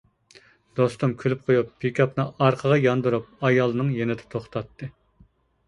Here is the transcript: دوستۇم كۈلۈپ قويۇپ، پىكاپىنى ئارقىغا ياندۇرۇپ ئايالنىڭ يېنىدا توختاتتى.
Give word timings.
دوستۇم 0.79 1.13
كۈلۈپ 1.23 1.43
قويۇپ، 1.49 1.69
پىكاپىنى 1.83 2.27
ئارقىغا 2.47 2.79
ياندۇرۇپ 2.87 3.47
ئايالنىڭ 3.49 3.95
يېنىدا 4.01 4.29
توختاتتى. 4.35 4.93